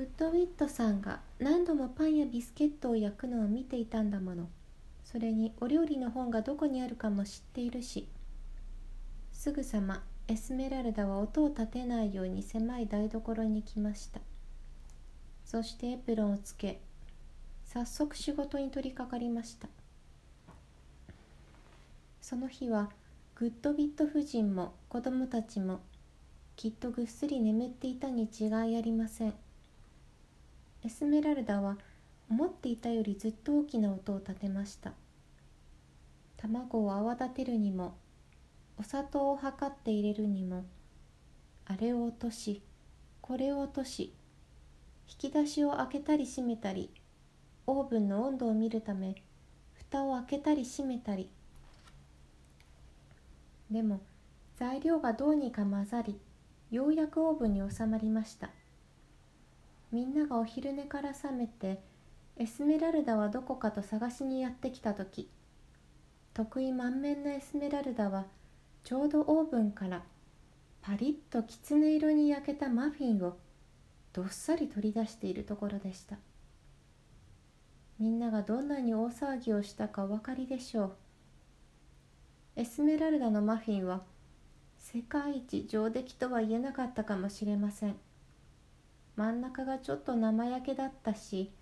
[0.00, 4.48] グッドウィットさんが何度もパンやビスケットを焼くのを見ていたんだもの。
[5.04, 8.08] それにお料理の本がどこにあるかも知っているし。
[9.30, 14.22] すぐさまエスメラルダは音を立てないように狭い台所に来ました。
[15.44, 16.80] そしてエプロンをつけ
[17.66, 19.68] 早速仕事に取り掛かりました。
[22.22, 22.88] その日は
[23.34, 25.80] グッドビット夫人も子供たちも
[26.56, 29.34] きっとぐっすり眠っていたに違いありません。
[30.82, 31.76] エスメラルダは
[32.30, 34.92] 思っていたよりずっと大きな音を立てました。
[36.36, 37.96] 卵を泡立てるにも
[38.78, 40.64] お砂糖を測って入れるにも
[41.66, 42.62] あれを落とし
[43.20, 44.14] これを落とし
[45.06, 46.88] 引き出しを開けたり閉めたり
[47.66, 49.16] オーブンの温度を見るため
[49.74, 51.28] 蓋を開けたり閉めたり。
[53.70, 54.00] でも
[54.56, 56.18] 材料がどうにか混ざり
[56.70, 58.50] ようやくオーブンに収まりました。
[59.92, 61.80] みんながお昼寝から覚めて
[62.36, 65.28] エスメラルダはどこかと探しにやってきた時
[66.32, 68.26] 得意満面のエスメラルダは
[68.84, 70.02] ちょうどオーブンから
[70.80, 73.36] パリッときつね色に焼けたマフィンを
[74.12, 76.16] どっさり取り出しているところでした。
[77.98, 80.92] みんながどんなに大騒ぎをしたかお分かりでしょう。
[82.56, 84.02] エスメラルダのマフィンは
[84.78, 87.96] 世界一上出来とは言えなかったかもしれません。
[89.20, 91.52] 真ん中がちょっと生焼けだったし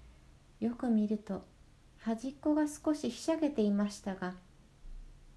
[0.60, 1.42] よく見ると
[1.98, 4.34] 端っこが少しひしゃげていましたが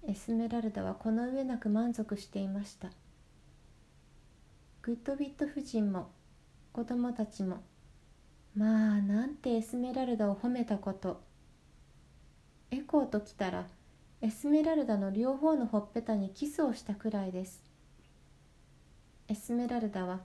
[0.06, 2.90] エスメラルダはこの上なく満足していました。
[4.82, 6.10] グッドビット夫人も
[6.72, 7.60] 子供たちも
[8.54, 8.68] まあ
[9.00, 11.20] なんてエスメラルダを褒めたこと。
[12.70, 13.66] エコーときたら
[14.20, 17.64] エスメラルダの両方のほっぺたにキスをしたくらいです。
[19.26, 20.20] エスメラルダは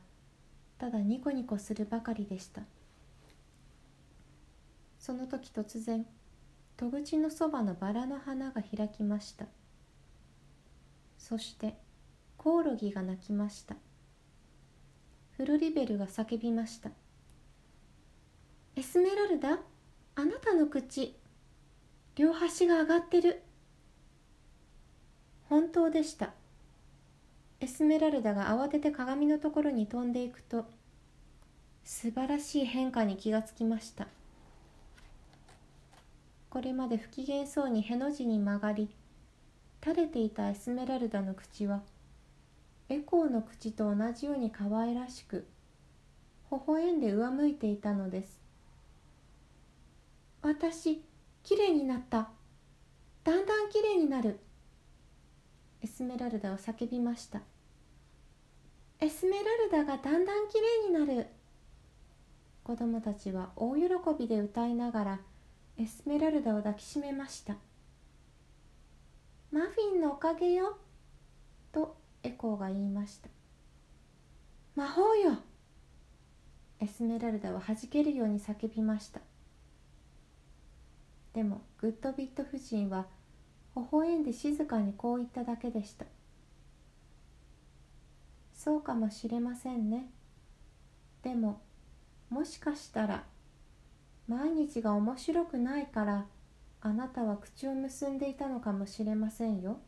[0.78, 2.62] ただニコニコするばかりでした。
[5.00, 6.06] その時突然
[6.76, 9.46] 戸口のそばのバラの花が開きました。
[11.18, 11.76] そして
[12.38, 13.76] コオロギが鳴きました。
[15.32, 16.92] フルリベルが叫びました。
[18.76, 19.60] エスメラルダ
[20.16, 21.16] あなたの口
[22.16, 23.42] 両端が上がってる。
[25.50, 26.34] 本当でした。
[27.60, 30.66] エスメラルダが慌てて鏡のところに飛んでいくと
[31.84, 34.08] 素晴らしい変化に気がつきました。
[36.50, 38.90] これまで不機嫌そうにへの字に曲がり
[39.84, 41.82] 垂れていたエスメラルダの口は
[42.90, 45.46] エコーの口と同じように可愛らしく
[46.52, 48.40] 微笑んで上向いていたのです。
[50.42, 51.04] 私
[51.44, 52.30] きれいになった。
[53.24, 54.40] だんだんきれいになる。
[55.82, 57.42] エスメラルダは叫びました。
[59.00, 59.44] エスメラ
[59.80, 61.28] ルダがだんだんきれいになる。
[62.64, 63.84] 子供たちは大喜
[64.18, 65.20] びで歌いながら
[65.78, 67.56] エスメラルダを抱きしめました。
[69.52, 70.78] マフィンのおかげよ
[71.72, 73.30] とエコーが言いました。
[74.76, 75.38] 魔法よ
[76.80, 79.22] エスメラルダははじけるように叫びました。
[81.34, 83.06] でもグッドビット夫人は
[83.78, 86.06] 微笑んで静かにこう言っただけでした。
[88.54, 90.10] そうかもしれませんね。
[91.22, 91.62] でも
[92.30, 93.24] もしかしたら
[94.28, 96.26] 毎日が面白くないから
[96.82, 99.80] あなたは口を結んでいたのかもしれませんよ。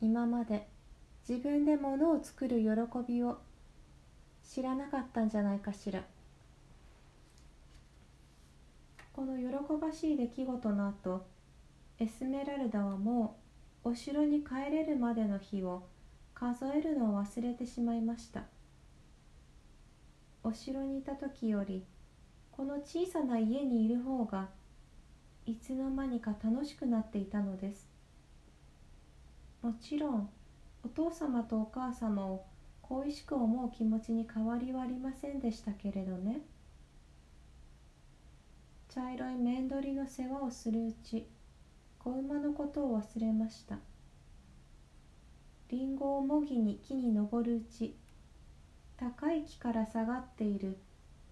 [0.00, 0.68] 今まで
[1.28, 2.68] 自分で物を作る喜
[3.06, 3.38] びを
[4.42, 6.02] 知らなかったんじゃないかしら。
[9.12, 9.44] この喜
[9.80, 11.24] ばしい出来事の後
[11.98, 13.38] エスメラルダはも
[13.84, 15.86] うお城に帰れるまでの日を
[16.34, 18.44] 数えるのを忘れてしまいました。
[20.44, 21.84] お城にいた時より
[22.52, 24.48] この小さな家にいる方が
[25.46, 27.88] いつの間にか楽しくなっていたのです。
[29.62, 30.28] もちろん
[30.84, 32.44] お父様とお母様を
[32.82, 36.42] 恋しく思う気持ちに変わりはありませんでしたけれどね。
[38.90, 41.26] 茶色い面取りの世話をするうち
[42.06, 43.78] 子馬のことを忘れました。
[45.70, 47.96] りんごをもぎに木に登るうち
[48.96, 50.78] 高い木から下がっている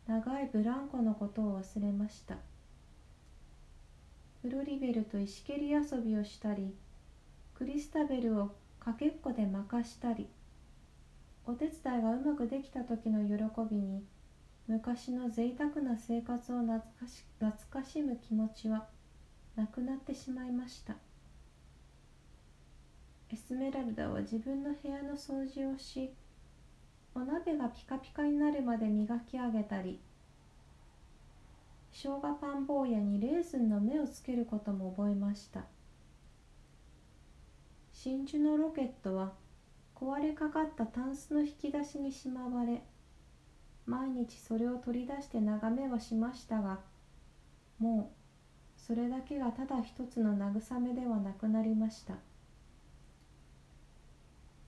[0.08, 2.38] 長いブランコのことを忘れました。
[4.42, 6.74] フロリベルと石蹴り遊びをしたり
[7.54, 10.26] クリスタベルをかけっこでまかしたり
[11.46, 14.02] お手伝いがうまくできた時の喜びに
[14.66, 18.88] 昔の贅沢な生活を懐かし懐かしむ気持ちは
[19.56, 20.94] なくなってしまいました。
[23.30, 26.12] エスメラルダは自分の部屋の掃除をし
[27.14, 29.98] お鍋がピカピカになるまで磨き上げたり
[31.92, 35.64] 生姜パン坊やにレーズンの目をつけることも覚えました。
[37.92, 39.32] 真珠のロケットは
[39.94, 42.82] 壊れかかったタンスの引き出しにしまわれ
[43.86, 46.80] 毎日それを取り出して眺めはしましたが
[47.78, 48.23] もう
[48.86, 52.14] それだけがただ一つの慰めではなくなりました。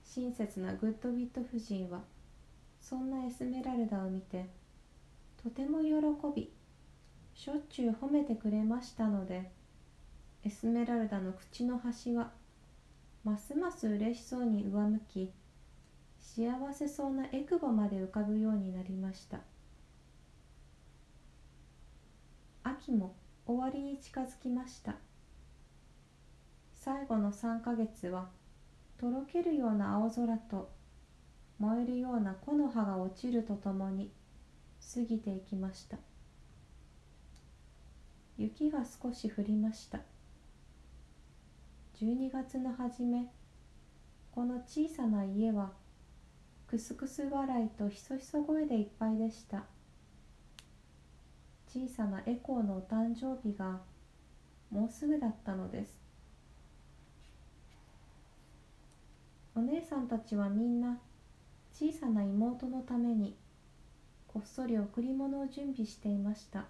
[0.03, 2.01] 親切なグッドウィット夫人は
[2.81, 4.47] そんなエスメラルダを見て
[5.43, 5.91] とても喜
[6.35, 6.49] び
[7.35, 9.51] しょっちゅう褒めてくれましたので
[10.43, 12.31] エスメラルダの口の端は
[13.23, 15.31] ますます嬉しそうに上向き
[16.19, 19.37] 幸せそうなエクボまで浮かぶようになりました。
[22.63, 23.13] 秋も
[23.47, 24.95] 終わりに近づきました。
[26.73, 28.27] 最後の3ヶ月は
[28.99, 30.69] とろけるような青空と
[31.57, 34.11] 燃えるような木の葉が落ちるとともに
[34.93, 35.97] 過ぎていきました。
[38.37, 40.01] 雪が少し降りました。
[42.01, 43.31] 12月の初め
[44.31, 45.71] この小さな家は
[46.67, 49.63] クスクス笑いとひそひそ声でいっぱいでした。
[51.67, 53.81] 小さなエコーのお誕生日が
[54.71, 55.99] もうすぐだったのです。
[59.55, 60.99] お姉さんたちはみんな
[61.73, 63.35] 小さな妹のために
[64.27, 66.65] こっそり贈り物を準備していました。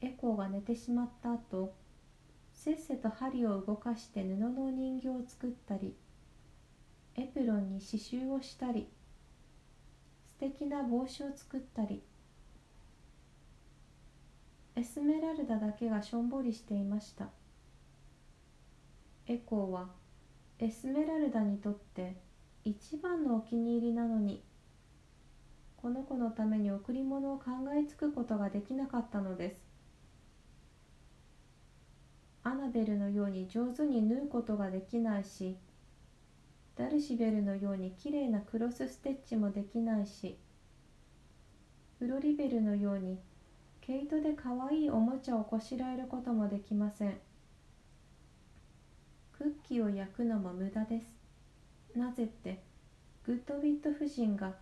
[0.00, 1.74] エコーが寝てしまった後
[2.52, 5.94] せっせと針を動かして布の人形を作ったり
[7.16, 8.88] エプロンに刺繍をしたり
[10.26, 12.02] 素敵な帽子を作ったり
[14.78, 17.30] エスメラルダだけがしょんぼりしていました。
[19.26, 19.88] エコーは
[20.60, 22.14] エスメラルダにとって
[22.62, 24.40] 一番のお気に入りなのに
[25.78, 29.60] この子のために贈り物を考えつくことができなかったのです。
[32.44, 35.56] アナベルのように上手に縫うことができないし
[36.76, 40.38] ダルシベルのようにきれいなクロスステッチもできないし
[41.98, 43.18] フロリベルのように
[43.88, 47.16] 毛糸でかわいいおもちゃをこしらえることもできません。
[49.32, 51.06] クッキーを焼くのも無駄です。
[51.96, 52.62] なぜって
[53.24, 54.52] グッドウィット夫人が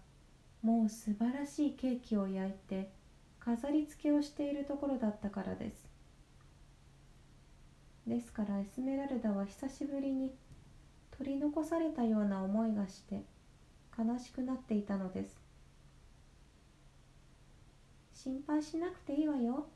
[0.62, 2.92] もう素晴らしいケーキを焼いて
[3.40, 5.88] 飾り付けをしているところだったからです。
[8.06, 10.30] ですからエスメラルダは久しぶりに
[11.18, 13.24] 取り残されたような思いがして
[13.98, 15.45] 悲しくなっていたのです。
[18.26, 19.68] 心配しなくていいわよ。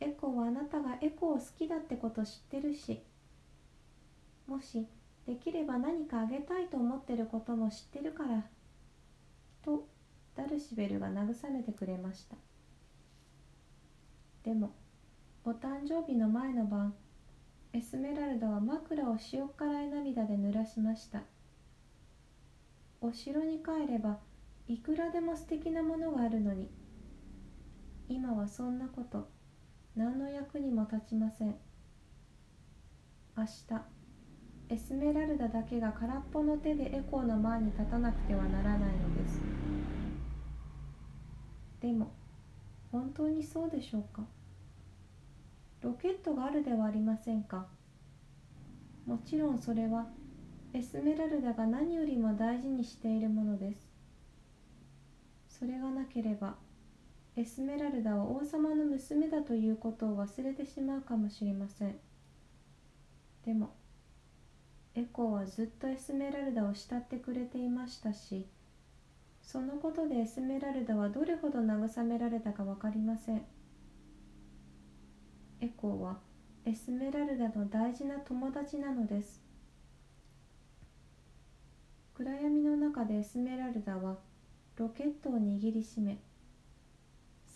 [0.00, 3.00] エコはあなたがエコを好きだってこと知ってるし。
[4.48, 4.88] もし
[5.24, 8.42] できれば何かあげたいと思ってることも知ってるから。
[9.64, 9.86] と
[10.34, 12.34] ダルシベルが慰めてくれました。
[14.42, 14.72] でも
[15.44, 16.92] お誕生日の前の晩
[17.72, 21.22] エスメラルダは枕を塩辛い涙で濡らしました。
[23.00, 24.18] お城に帰れば
[24.66, 26.68] いくらでも素敵なものがあるのに。
[28.08, 29.28] 今はそんなこと
[29.96, 31.56] 何の役にも立ちません。
[33.36, 33.50] 明日
[34.68, 39.40] エスメラルダだけが空っぽの手でエコーの前に立たなくてはならないのです。
[41.80, 42.12] でも
[42.92, 44.22] 本当にそうでしょうか？
[45.82, 47.66] ロケットがあるではありませんか？
[49.04, 50.06] もちろんそれは
[50.72, 53.88] エスメラルダが何よりも大事にしているものです。
[55.48, 56.56] それがなければ
[57.36, 61.94] エスメラルダは王様の娘だということを忘れてしまうかもしれません。
[63.44, 63.74] でも
[64.94, 68.46] エコーはずっとエスメラルダを慕ってくれていましたし
[69.42, 73.42] そのことでエスメラルダはどれほど慰められたか分かりません。
[75.60, 76.18] エコーは
[76.64, 79.42] エスメラルダの大事な友達なのです。
[82.14, 84.16] 暗闇の中でエスメラルダは
[84.76, 86.18] ロケットを握りしめ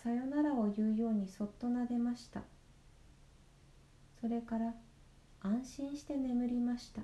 [0.03, 2.41] さよならを言うようにそっと撫でました。
[4.19, 4.73] それから
[5.41, 7.01] 安心して眠りました。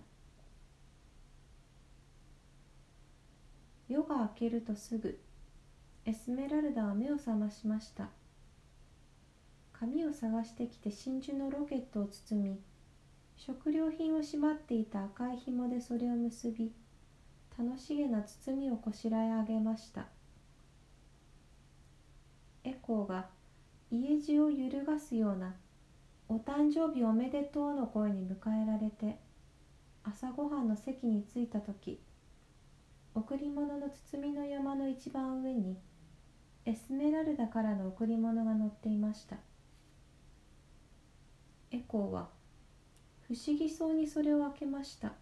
[3.88, 5.20] 夜が明けるとすぐ
[6.06, 8.10] エスメラルダは目を覚ましました。
[9.74, 12.60] 紙を探してきて真珠のロケットを包み
[13.36, 16.72] 食料品を縛っていた赤い紐でそれを結び
[17.60, 20.17] 楽しげな包みをこしらえ上げました。
[22.68, 23.30] エコーが
[23.90, 25.56] 家中を揺るがすような
[26.28, 29.18] 「お誕生日おめでとう」の声に迎えられて
[30.04, 32.02] 朝ごはんの席に着いた時
[33.16, 35.78] 贈り物の包みの山の一番上に
[36.66, 39.38] エスメラルダからの贈り物が載っていました。
[41.72, 42.30] エコーは
[43.22, 45.14] 不思議そうにそれを開けました。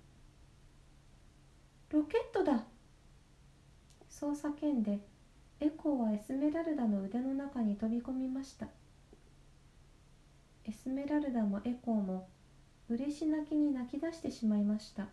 [1.91, 2.65] ロケットだ！
[4.09, 4.99] そう叫んで
[5.59, 8.67] エコーはエスメラルダの腕の中に飛び込みました。
[10.65, 12.27] エスメラルダもエコーも
[12.89, 15.07] 嬉し泣きに泣き出してしまいました。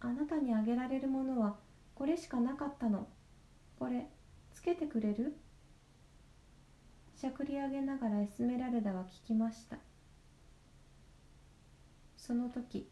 [0.00, 1.56] あなたにあげられるものは
[1.94, 3.06] これしかなかったの。
[3.78, 4.06] これ
[4.52, 5.36] つけてくれる？
[7.16, 9.76] しゃくり上げながらエスメラルダは聞きました。
[12.16, 12.88] その時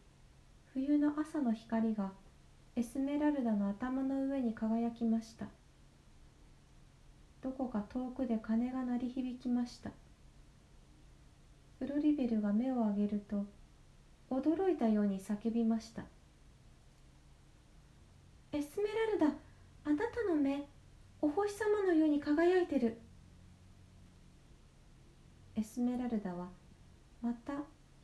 [0.74, 2.12] 冬の朝の光が
[2.78, 5.46] エスメラルダの頭の上に輝きました。
[7.42, 9.90] どこか遠くで鐘が鳴り響きました。
[11.80, 13.46] フロリベルが目を上げると
[14.30, 16.04] 驚いたように叫びました
[18.52, 19.26] 「エスメラルダ
[19.84, 20.64] あなたの目
[21.20, 22.98] お星様のように輝いてる」
[25.56, 26.48] エスメラルダは
[27.22, 27.54] また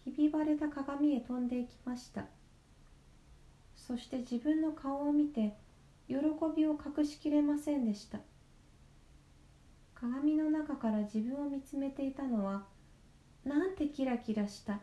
[0.04, 2.33] ひび割れた鏡へ飛んでいきました。
[3.86, 5.54] そして自分の顔を見て
[6.08, 6.16] 喜
[6.56, 8.18] びを隠しきれませんでした。
[9.94, 12.64] 鏡の中から自分を見つめていたのは
[13.44, 14.80] なんてキラキラした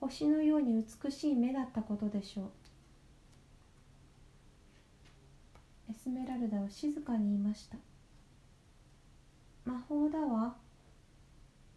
[0.00, 2.50] 星のように美しい目だったことでしょう。
[5.90, 7.76] エスメラルダは静かに言いました。
[9.64, 10.56] 魔法だわ。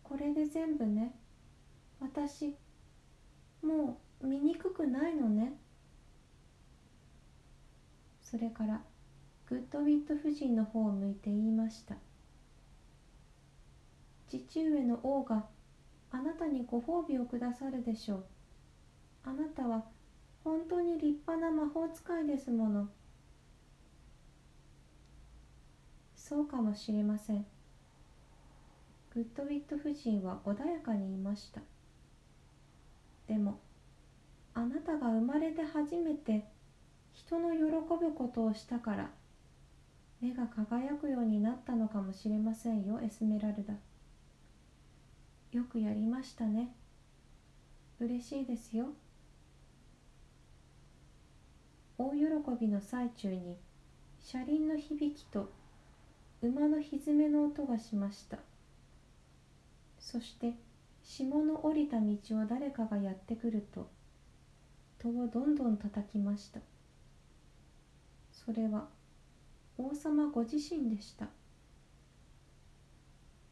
[0.03, 1.13] これで全部ね。
[1.99, 2.55] 私
[3.63, 5.53] もう醜くないのね。
[8.31, 8.81] それから
[9.49, 11.95] グッドウィット夫人の方を向いて言いました。
[14.29, 15.43] 父上の王が
[16.11, 18.23] あなたにご褒美をくださるでしょう。
[19.25, 19.83] あなたは
[20.45, 22.87] 本当に立派な魔法使いですもの。
[26.15, 27.45] そうかもしれません。
[29.13, 31.59] グッドウィット夫人は穏やかに言いました。
[33.27, 33.59] でも
[34.53, 36.45] あなたが生まれて初めて
[37.13, 37.61] 人の喜
[37.99, 39.09] ぶことをしたから
[40.21, 43.73] 目が輝くようになったのかもしれませんよエスメラルダ。
[45.51, 46.75] よくやりましたね。
[47.99, 48.89] 嬉しいですよ。
[51.97, 52.17] 大喜
[52.59, 53.57] びの最中に
[54.19, 55.51] 車輪の響きと
[56.41, 58.37] 馬のひずめの音がしました。
[59.99, 60.53] そして
[61.03, 63.87] 霜の降りた道を誰かがやってくると
[64.99, 66.59] 戸をどんどん叩きました。
[68.45, 68.87] それは
[69.77, 71.27] 王様ご自身でした。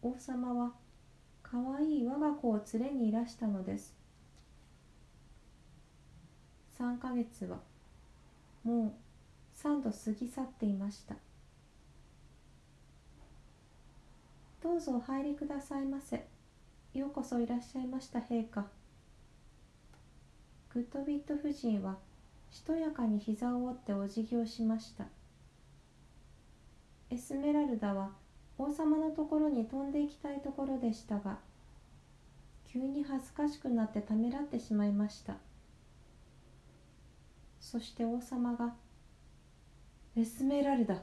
[0.02, 0.72] 王様は
[1.44, 3.96] かわいい我が子を連れにいらしたのです。
[6.80, 7.58] 3ヶ月は
[8.64, 8.92] もう
[9.58, 11.16] 3度過ぎ去っていました。
[14.62, 16.26] どうぞお入りくださいませ。
[16.94, 18.66] ようこそいらっしゃいました陛下。
[20.74, 21.98] グッドビット夫人は
[22.52, 25.06] しとやかに膝を折ってお辞儀をしました。
[27.10, 28.12] エスメラルダは
[28.58, 31.40] 王様のところに飛んでいきたいところでしたが
[32.66, 35.38] 急に恥ずかしくなってためらってしまいました。
[37.60, 38.76] そして王様が
[40.16, 41.02] 「エスメラルダ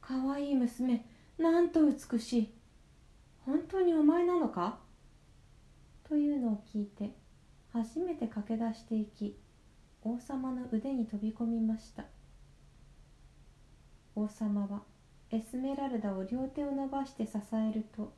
[0.00, 1.04] かわいい娘
[1.38, 2.54] なんと美しい。
[3.44, 4.78] 本当にお前なのか?」
[6.04, 7.10] というのを聞いて
[7.72, 9.36] 初めて駆け出していき
[10.04, 12.04] 王様の腕に飛び込みました。
[14.14, 14.82] 王様は
[15.30, 18.12] エスメラルダを両手を伸ばして支えると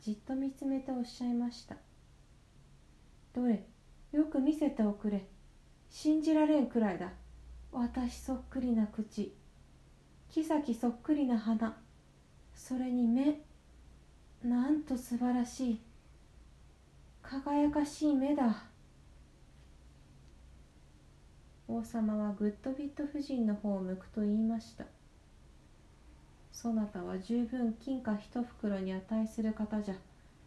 [0.00, 1.76] じっと見つめておっしゃいました。
[3.34, 3.62] どれ
[4.12, 5.26] よく見せておくれ。
[5.90, 7.12] 信じられんくらいだ。
[7.70, 9.34] 私そっくりな口。
[10.30, 11.76] 木崎そっくりな花
[12.54, 13.42] それに目。
[14.42, 15.80] なんと素晴らしい。
[17.22, 18.71] 輝かしい目だ。
[21.74, 24.84] 王様はグッドビット夫人の方を向くと言いました。
[26.52, 29.94] そなたは十分金貨一袋に値する方じゃ。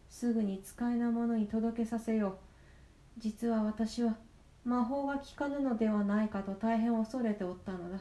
[0.08, 2.38] すぐに使いの者に届けさせよう。
[3.18, 4.16] 実は私は
[4.64, 7.98] 魔法が効かぬのではないかと大変恐れておったのだ。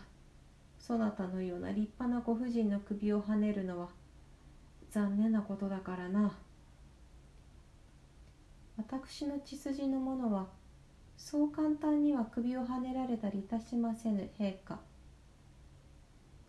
[0.78, 3.88] そなたのような立派なご婦人の首をはねるのは
[4.90, 6.30] 残念なことだからな。
[8.76, 10.46] 私の血筋の者は
[11.16, 14.78] そう簡単には首をはねられたりいたしませぬ陛下。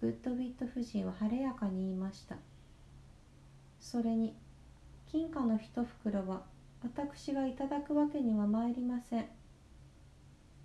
[0.02, 2.36] グッドウィット夫人は晴れやかに言いました。
[3.80, 4.36] それに
[5.12, 6.44] 金貨の一袋は
[6.84, 9.26] 私がいただくわけにはまいりません。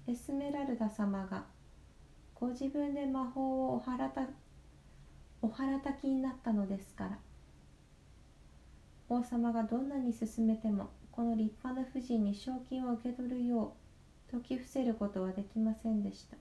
[0.07, 1.45] エスメラルダ様が
[2.35, 4.27] ご自分で魔法をお払た
[5.41, 7.19] お腹たきになったのですから。
[9.09, 13.80] 王様がどんなに進めてもこの立派な婦人に賞金を受け取るよう
[14.33, 16.37] う説き伏せることはできませんでした。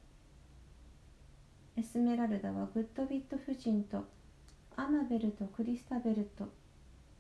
[1.76, 4.06] エスメラルダはグッドビット夫人と
[4.76, 6.50] アナベルとクリスタベルと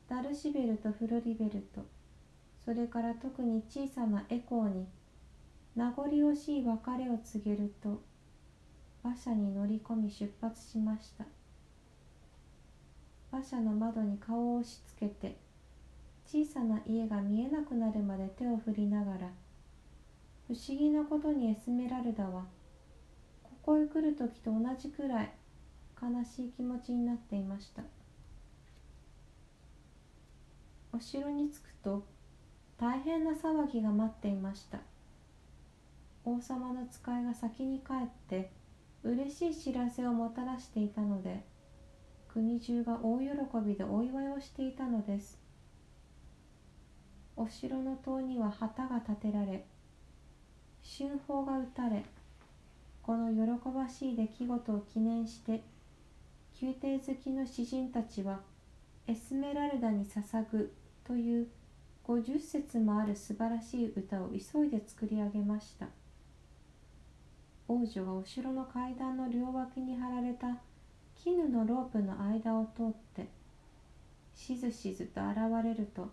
[0.07, 1.85] ダルシベルとフロリベルと
[2.63, 4.85] それから特に小さなエコーに
[5.75, 8.01] 名残惜しい別れを告げると
[9.03, 11.25] 馬車に乗り込み出発しました。
[13.31, 15.37] 馬車の窓に顔を押し付けて
[16.25, 19.29] 小さな家が見えなくなるまで手を振りながら
[20.49, 22.43] 不思議なことにエスメラルダは
[23.43, 25.31] ここへ来る時と同じくらい
[26.01, 27.83] 悲しい気持ちになっていました。
[30.91, 32.03] お城に着くと
[32.79, 34.79] 大変な騒ぎが待っていました。
[36.25, 38.49] 王様の使いが先に帰って
[39.03, 41.43] 嬉しい知らせをもたらしていたので
[42.27, 43.27] 国中が大喜
[43.63, 45.39] びでお祝いをしていたのです。
[47.35, 49.63] お城の塔には旗が立てられ
[50.97, 52.03] 春砲が撃たれ
[53.03, 55.61] この喜ばしい出来事を記念して
[56.59, 58.39] 宮廷好きの詩人たちは
[59.05, 60.73] エスメラルダに捧ぐ
[61.05, 61.47] という
[62.07, 65.87] 50節もある素晴らしい歌を急いで作り上げました。
[67.67, 70.57] 王女がお城の階段の両脇に張られた
[71.15, 73.27] 絹のロープの間を通って
[74.33, 76.09] しずしずと現れると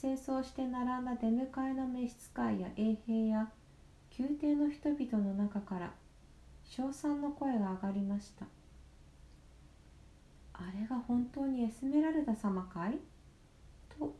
[0.00, 3.50] 清掃して並んだ出迎えの召使いや衛兵や
[4.18, 5.92] 宮廷の人々の中から
[6.64, 8.46] 称賛の声が上がりました。
[10.54, 12.98] あれが本当にエスメラルダ様かい？
[13.98, 14.14] と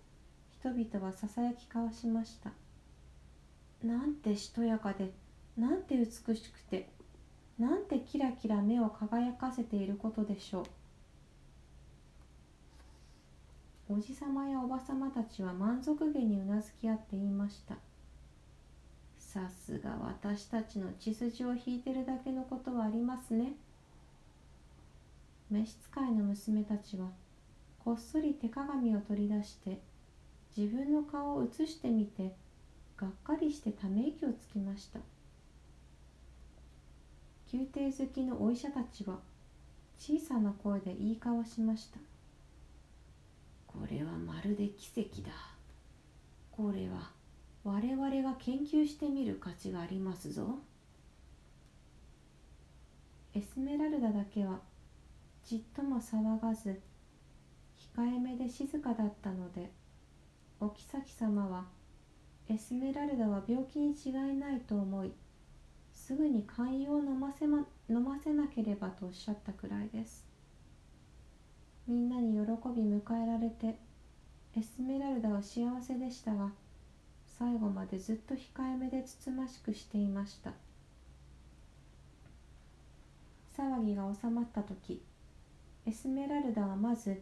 [0.50, 2.50] 人々はささやき交わしました。
[3.82, 5.12] なんてしとやかで
[5.56, 6.90] なんて美しくて
[7.58, 10.64] なんてキラキラ目を輝かせていることでしょう。
[13.92, 17.74] おじさまやおばさまたちは満足げにうなずき合って言いました。
[19.18, 23.54] さすが私たちの血筋を引いてるだけのことはありますね。
[25.50, 27.08] 召使いの娘たちは
[27.84, 29.80] こっそり手鏡を取り出して
[30.56, 32.32] 自分の顔を映してみて
[32.96, 35.00] がっかりしてため息をつきました。
[37.52, 39.18] 宮廷好きのお医者たちは
[39.98, 42.09] 小さな声で言い交わしました。
[43.70, 45.30] これはまるで奇跡だ。
[46.50, 47.12] これは
[47.62, 50.58] 我々が研究してみる価値がありますぞ。
[53.32, 54.58] エスメラルダだけは
[55.44, 56.80] ちっとも騒がず
[57.94, 59.70] 控えめで静かだったので
[60.58, 61.64] お妃様は
[62.48, 65.12] エスメラルダは病気に違いないと思い
[65.94, 70.29] すぐに寛容を飲ませ,、ま、飲ませなければとおっしゃったくらいです。
[71.90, 73.74] みんなに喜び迎えられて
[74.56, 76.52] エスメラルダは幸せでしたが
[77.36, 80.52] 最後までずっと控えめでつつましくしていました。
[83.58, 85.02] 騒ぎが収まった時
[85.84, 87.20] エスメラルダはまず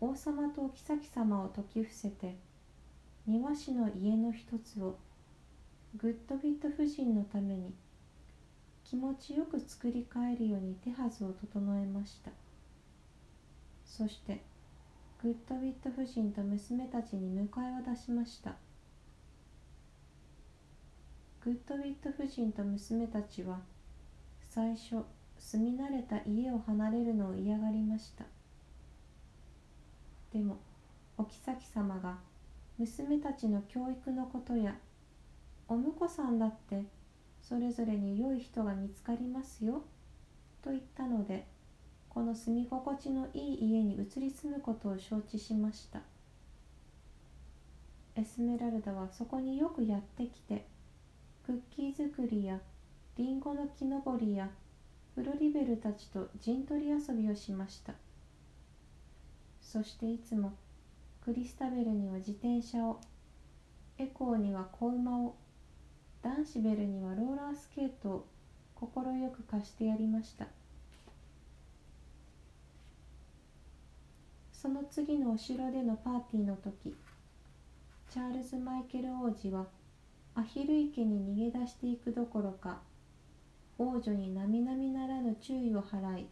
[0.00, 2.34] 王様とお妃様を説き伏せて
[3.28, 4.98] 庭師の家の一つを
[5.96, 7.72] グッドビット夫人のために
[8.82, 12.32] 気持ちよく作り変えるように手はずを整えました。
[13.90, 14.40] そして
[15.20, 18.54] グッドウィット夫人と娘たちに迎えを出しました。
[21.44, 23.58] グッドウィット夫人と娘たちは
[24.48, 25.04] 最初
[25.38, 28.24] 住み慣れた家を離れるのを嫌がりました。
[30.32, 30.58] でも
[31.18, 32.18] お妃様が
[32.78, 34.76] 娘たちの教育のことや
[35.68, 36.84] お婿さんだって
[37.42, 39.82] それぞれに良い人が見つかりますよ
[40.62, 41.44] と言ったので
[42.10, 46.00] この住み心地のいい家に移り住むことを承知しました。
[48.16, 50.66] エスメラルダはそこによくやってきて
[51.46, 52.60] クッキー作りや
[53.16, 54.50] リンゴの木登りや
[55.14, 57.94] フロリベルたちと陣取り遊びをしました。
[59.62, 60.52] そしていつも
[61.24, 63.00] クリスタベルには自転車を
[63.98, 65.36] エコーには子馬を
[66.22, 68.28] 男子ベルにはローラースケートを
[68.80, 70.46] 快く貸してやりました。
[74.60, 76.94] その次のお城でのパーティーの時
[78.10, 79.64] チャールズ・マイケル王子は
[80.34, 82.80] アヒル池に逃げ出していくどころか
[83.78, 86.26] 王女に並々ならぬ注意を払い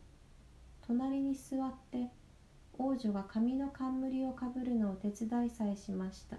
[0.86, 2.08] 隣に座って
[2.76, 6.36] 王女が髪の冠をかぶるのを手伝いさえしました。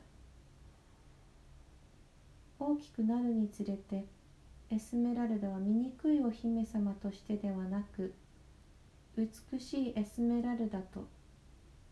[2.60, 4.06] 大きくなるにつれて
[4.70, 8.14] エスメラルダは醜いお姫様としてではなく
[9.18, 11.08] 美しいエスメラルダと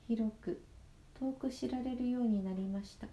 [0.08, 0.62] 広く
[1.20, 3.08] 遠く知られるようになりました。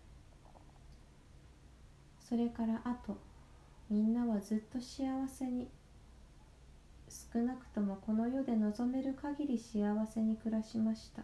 [2.20, 3.18] それからあと
[3.90, 5.68] みんなはずっと幸せに
[7.09, 11.22] 少なくともこの世で望める限り幸せに暮らしました。